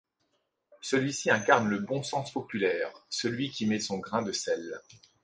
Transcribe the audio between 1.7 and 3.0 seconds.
bon sens populaire,